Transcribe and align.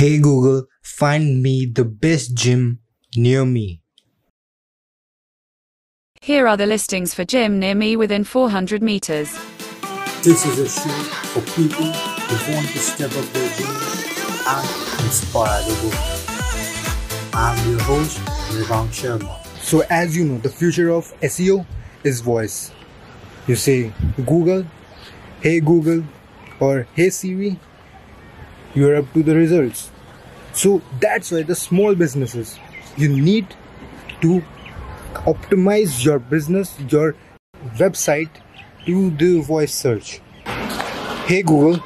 Hey 0.00 0.16
Google, 0.16 0.64
find 0.80 1.42
me 1.42 1.66
the 1.66 1.84
best 1.84 2.34
gym 2.34 2.78
near 3.16 3.44
me. 3.44 3.82
Here 6.22 6.48
are 6.48 6.56
the 6.56 6.64
listings 6.64 7.12
for 7.12 7.26
gym 7.26 7.58
near 7.58 7.74
me 7.74 7.96
within 7.96 8.24
400 8.24 8.82
meters. 8.82 9.30
This 10.22 10.46
is 10.46 10.58
a 10.58 10.68
show 10.70 10.88
for 11.34 11.42
people 11.52 11.84
who 11.84 12.52
want 12.54 12.66
to 12.68 12.78
step 12.78 13.10
up 13.14 13.26
their 13.34 13.50
game 13.58 13.76
and 14.48 15.04
inspire 15.04 15.60
the 15.68 15.76
world. 15.84 17.34
I'm 17.34 17.70
your 17.70 17.82
host, 17.82 18.16
Nirvang 18.56 18.88
Sharma. 18.88 19.36
So 19.58 19.82
as 19.90 20.16
you 20.16 20.24
know, 20.24 20.38
the 20.38 20.48
future 20.48 20.88
of 20.88 21.12
SEO 21.20 21.66
is 22.04 22.22
voice. 22.22 22.72
You 23.46 23.54
say 23.54 23.92
Google, 24.16 24.64
hey 25.42 25.60
Google, 25.60 26.04
or 26.58 26.86
hey 26.94 27.10
Siri, 27.10 27.58
you're 28.74 28.96
up 28.96 29.12
to 29.12 29.22
the 29.22 29.34
results. 29.34 29.90
So 30.52 30.82
that's 31.00 31.30
why 31.30 31.42
the 31.42 31.54
small 31.54 31.94
businesses, 31.94 32.58
you 32.96 33.08
need 33.08 33.46
to 34.20 34.42
optimize 35.14 36.04
your 36.04 36.18
business, 36.18 36.78
your 36.88 37.14
website 37.76 38.30
to 38.86 39.10
the 39.10 39.40
voice 39.40 39.74
search. 39.74 40.20
Hey 41.26 41.42
Google, 41.42 41.82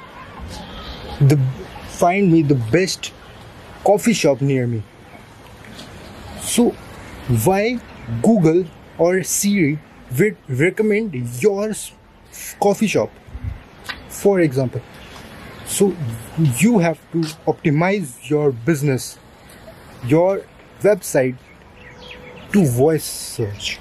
the 1.20 1.39
find 1.89 2.33
me 2.33 2.42
the 2.42 2.55
best 2.55 3.12
coffee 3.84 4.12
shop 4.12 4.41
near 4.41 4.66
me. 4.66 4.83
So 6.41 6.70
why 7.45 7.80
Google 8.23 8.64
or 8.98 9.23
Siri 9.23 9.78
would 10.19 10.37
recommend 10.48 11.14
your 11.42 11.73
coffee 12.61 12.87
shop? 12.87 13.11
For 14.09 14.41
example, 14.41 14.80
so 15.67 15.95
you 16.37 16.79
have 16.79 16.99
to 17.13 17.19
optimize 17.47 18.29
your 18.29 18.53
business, 18.53 19.19
your 20.07 20.43
website 20.81 21.37
to 22.53 22.65
voice 22.67 23.05
search. 23.05 23.79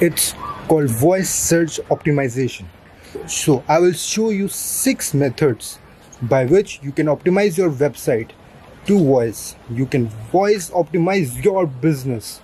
It's 0.00 0.34
called 0.68 0.90
voice 0.90 1.30
search 1.30 1.80
optimization. 1.90 2.66
So 3.26 3.64
I 3.68 3.78
will 3.78 3.92
show 3.92 4.30
you 4.30 4.48
six 4.48 5.14
methods 5.14 5.78
by 6.22 6.44
which 6.46 6.80
you 6.82 6.92
can 6.92 7.06
optimize 7.06 7.56
your 7.56 7.70
website 7.70 8.30
to 8.86 8.98
voice. 8.98 9.56
You 9.70 9.86
can 9.86 10.08
voice 10.30 10.70
optimize 10.70 11.42
your 11.44 11.66
business. 11.66 12.40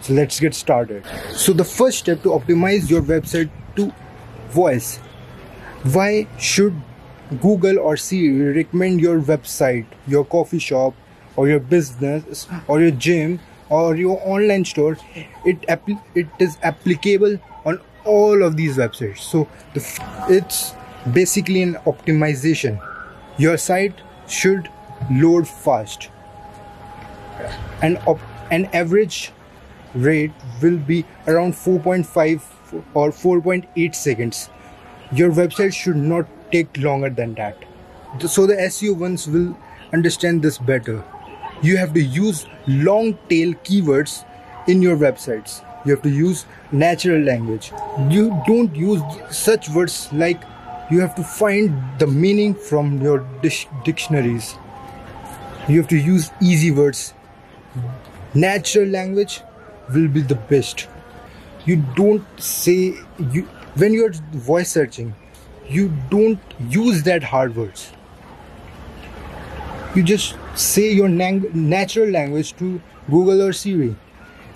So 0.00 0.14
let's 0.14 0.40
get 0.40 0.54
started. 0.54 1.04
So 1.32 1.52
the 1.52 1.64
first 1.64 1.98
step 1.98 2.22
to 2.22 2.30
optimize 2.30 2.90
your 2.90 3.02
website 3.02 3.50
to 3.76 3.92
voice. 4.50 4.98
Why 5.84 6.28
should 6.38 6.74
Google 7.40 7.78
or 7.78 7.96
Siri 7.96 8.54
recommend 8.56 9.00
your 9.00 9.20
website, 9.20 9.86
your 10.06 10.24
coffee 10.24 10.60
shop, 10.60 10.94
or 11.34 11.48
your 11.48 11.58
business, 11.58 12.46
or 12.68 12.80
your 12.80 12.92
gym, 12.92 13.40
or 13.68 13.96
your 13.96 14.20
online 14.24 14.64
store? 14.64 14.96
It 15.44 15.64
it 16.14 16.28
is 16.38 16.56
applicable 16.62 17.38
on 17.64 17.80
all 18.04 18.44
of 18.44 18.56
these 18.56 18.76
websites. 18.76 19.18
So 19.18 19.48
the, 19.74 19.82
it's 20.28 20.74
basically 21.12 21.62
an 21.62 21.74
optimization. 21.86 22.80
Your 23.38 23.56
site 23.56 23.94
should 24.28 24.68
load 25.10 25.48
fast, 25.48 26.10
and 27.82 27.98
an 28.52 28.66
average 28.72 29.32
rate 29.94 30.32
will 30.62 30.78
be 30.78 31.04
around 31.26 31.54
4.5 31.54 32.42
or 32.94 33.10
4.8 33.10 33.94
seconds. 33.96 34.48
Your 35.14 35.30
website 35.30 35.74
should 35.74 35.96
not 35.96 36.26
take 36.50 36.76
longer 36.78 37.10
than 37.10 37.34
that. 37.34 37.56
So 38.26 38.46
the 38.46 38.54
SEO 38.54 38.96
ones 38.96 39.28
will 39.28 39.56
understand 39.92 40.42
this 40.42 40.58
better. 40.58 41.04
You 41.62 41.76
have 41.76 41.92
to 41.94 42.02
use 42.02 42.46
long 42.66 43.18
tail 43.28 43.52
keywords 43.64 44.24
in 44.66 44.82
your 44.82 44.96
websites. 44.96 45.62
You 45.84 45.92
have 45.92 46.02
to 46.02 46.10
use 46.10 46.46
natural 46.70 47.20
language. 47.20 47.72
You 48.08 48.42
don't 48.46 48.74
use 48.74 49.02
such 49.30 49.68
words 49.68 50.08
like 50.12 50.42
you 50.90 51.00
have 51.00 51.14
to 51.16 51.22
find 51.22 51.74
the 51.98 52.06
meaning 52.06 52.54
from 52.54 53.00
your 53.02 53.26
dictionaries. 53.84 54.56
You 55.68 55.78
have 55.78 55.88
to 55.88 55.96
use 55.96 56.30
easy 56.40 56.70
words. 56.70 57.14
Natural 58.34 58.88
language 58.88 59.40
will 59.92 60.08
be 60.08 60.22
the 60.22 60.34
best. 60.34 60.88
You 61.64 61.76
don't 61.96 62.24
say 62.40 62.94
you 63.30 63.48
when 63.74 63.94
you're 63.94 64.12
voice 64.32 64.70
searching, 64.70 65.14
you 65.68 65.92
don't 66.10 66.40
use 66.68 67.02
that 67.04 67.22
hard 67.22 67.56
words. 67.56 67.92
You 69.94 70.02
just 70.02 70.36
say 70.54 70.90
your 70.90 71.08
natural 71.08 72.08
language 72.08 72.56
to 72.56 72.80
Google 73.10 73.42
or 73.42 73.52
Siri, 73.52 73.94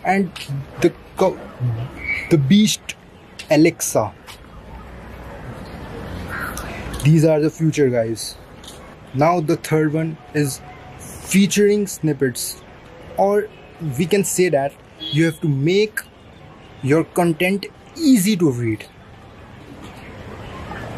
and 0.04 0.30
the 0.80 0.92
the 2.30 2.38
beast 2.38 2.94
Alexa. 3.50 4.12
These 7.04 7.24
are 7.24 7.40
the 7.40 7.50
future 7.50 7.88
guys. 7.88 8.36
Now 9.14 9.40
the 9.40 9.56
third 9.56 9.92
one 9.92 10.16
is 10.34 10.60
featuring 10.98 11.86
snippets, 11.86 12.62
or 13.16 13.48
we 13.98 14.06
can 14.06 14.24
say 14.24 14.48
that 14.48 14.72
you 15.00 15.24
have 15.26 15.40
to 15.40 15.48
make 15.48 16.00
your 16.82 17.04
content 17.04 17.66
easy 17.96 18.36
to 18.36 18.50
read. 18.50 18.84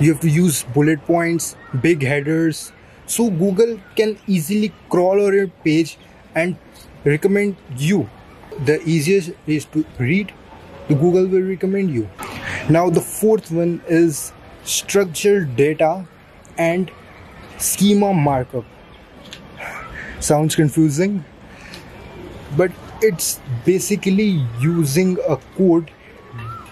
You 0.01 0.13
have 0.13 0.21
to 0.21 0.29
use 0.31 0.63
bullet 0.63 1.05
points, 1.07 1.57
big 1.81 2.03
headers, 2.03 2.73
so 3.07 3.31
Google 3.31 3.81
can 3.97 4.17
easily 4.29 4.73
crawl 4.89 5.21
over 5.21 5.35
your 5.35 5.49
page 5.65 5.99
and 6.37 6.57
recommend 7.05 7.57
you. 7.77 8.09
The 8.65 8.81
easiest 8.83 9.33
is 9.47 9.65
to 9.67 9.85
read, 9.99 10.33
the 10.89 10.95
Google 10.95 11.27
will 11.27 11.43
recommend 11.43 11.91
you. 11.91 12.09
Now, 12.71 12.91
the 12.91 13.01
fourth 13.01 13.51
one 13.51 13.83
is 13.89 14.33
structured 14.63 15.57
data 15.57 16.07
and 16.57 16.93
schema 17.59 18.13
markup. 18.15 18.65
Sounds 20.21 20.55
confusing, 20.55 21.25
but 22.57 22.71
it's 23.01 23.41
basically 23.65 24.47
using 24.61 25.19
a 25.29 25.37
code 25.57 25.91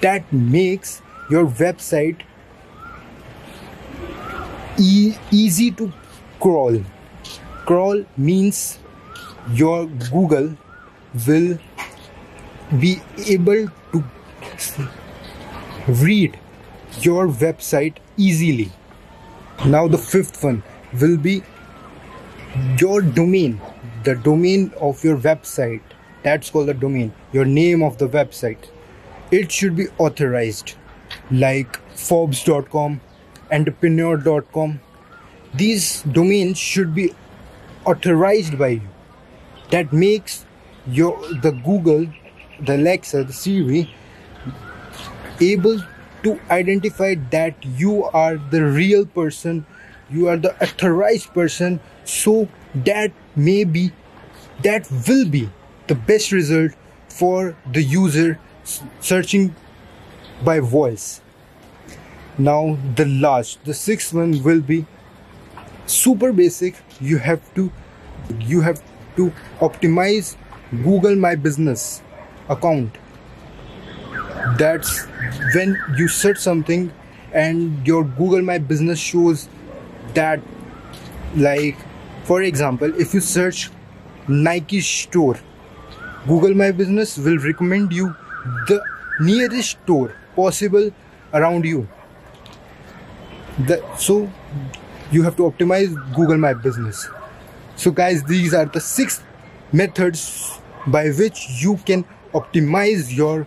that 0.00 0.32
makes 0.32 1.02
your 1.28 1.46
website 1.46 2.20
e- 4.78 5.16
easy 5.30 5.70
to 5.72 5.92
crawl. 6.40 6.82
Crawl 7.66 8.04
means 8.16 8.78
your 9.52 9.86
Google 9.86 10.56
will 11.26 11.58
be 12.80 13.00
able 13.26 13.68
to 13.92 14.04
read 15.88 16.38
your 17.00 17.28
website 17.28 17.96
easily. 18.16 18.70
Now, 19.64 19.88
the 19.88 19.98
fifth 19.98 20.42
one 20.42 20.62
will 21.00 21.16
be 21.16 21.42
your 22.78 23.02
domain, 23.02 23.60
the 24.04 24.14
domain 24.14 24.72
of 24.80 25.02
your 25.04 25.16
website. 25.16 25.82
That's 26.22 26.50
called 26.50 26.68
the 26.68 26.74
domain, 26.74 27.12
your 27.32 27.44
name 27.44 27.82
of 27.82 27.98
the 27.98 28.08
website. 28.08 28.68
It 29.30 29.50
should 29.52 29.76
be 29.76 29.86
authorized, 29.98 30.74
like 31.30 31.76
Forbes.com, 31.96 33.00
entrepreneur.com. 33.50 34.80
These 35.54 36.02
domains 36.02 36.58
should 36.58 36.94
be 36.94 37.14
authorized 37.84 38.58
by 38.58 38.68
you. 38.68 38.88
That 39.70 39.92
makes 39.92 40.44
your 40.86 41.18
the 41.42 41.50
Google, 41.52 42.06
the 42.60 42.76
Alexa, 42.76 43.24
the 43.24 43.32
Siri 43.32 43.90
able 45.40 45.82
to 46.22 46.40
identify 46.50 47.14
that 47.30 47.54
you 47.64 48.04
are 48.04 48.36
the 48.36 48.64
real 48.64 49.06
person, 49.06 49.66
you 50.10 50.28
are 50.28 50.36
the 50.36 50.54
authorized 50.62 51.32
person, 51.34 51.80
so 52.04 52.48
that 52.74 53.12
may 53.34 53.64
be 53.64 53.92
that 54.62 54.90
will 55.08 55.28
be 55.28 55.50
the 55.86 55.94
best 55.94 56.32
result 56.32 56.72
for 57.08 57.56
the 57.72 57.82
user 57.82 58.38
searching 59.00 59.54
by 60.44 60.60
voice. 60.60 61.20
Now, 62.38 62.76
the 62.94 63.06
last, 63.06 63.64
the 63.64 63.72
sixth 63.72 64.12
one 64.12 64.42
will 64.42 64.60
be 64.60 64.84
super 65.86 66.32
basic. 66.32 66.74
You 67.00 67.18
have 67.18 67.42
to 67.54 67.72
you 68.40 68.60
have 68.60 68.82
to 69.16 69.32
optimize 69.60 70.36
Google 70.82 71.16
My 71.16 71.34
Business 71.34 72.02
account. 72.48 72.98
That's 74.58 75.06
when 75.54 75.78
you 75.96 76.08
search 76.08 76.38
something 76.38 76.92
and 77.32 77.86
your 77.86 78.04
Google 78.04 78.42
My 78.42 78.58
Business 78.58 78.98
shows 78.98 79.48
that 80.14 80.40
like 81.34 81.76
for 82.24 82.42
example 82.42 82.92
if 83.00 83.14
you 83.14 83.20
search 83.20 83.70
Nike 84.28 84.80
store 84.80 85.36
Google 86.26 86.54
My 86.54 86.70
Business 86.70 87.16
will 87.18 87.38
recommend 87.38 87.92
you 87.92 88.14
the 88.68 88.82
nearest 89.20 89.78
store 89.82 90.14
possible 90.34 90.90
around 91.32 91.64
you. 91.64 91.88
The, 93.58 93.82
so 93.96 94.30
you 95.10 95.22
have 95.22 95.36
to 95.36 95.42
optimize 95.44 95.94
Google 96.14 96.36
My 96.36 96.52
Business. 96.52 97.08
So, 97.76 97.90
guys, 97.90 98.22
these 98.24 98.54
are 98.54 98.66
the 98.66 98.80
six 98.80 99.22
methods 99.72 100.58
by 100.86 101.08
which 101.10 101.46
you 101.62 101.78
can 101.86 102.04
optimize 102.32 103.14
your 103.14 103.46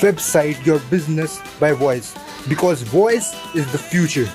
website, 0.00 0.64
your 0.66 0.78
business 0.90 1.40
by 1.58 1.72
voice 1.72 2.14
because 2.48 2.82
voice 2.82 3.34
is 3.54 3.70
the 3.72 3.78
future. 3.78 4.28